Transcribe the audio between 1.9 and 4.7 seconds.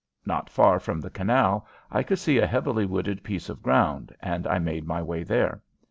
I could see a heavily wooded piece of ground, and I